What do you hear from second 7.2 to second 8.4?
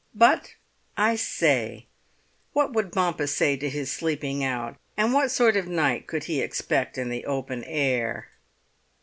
open air?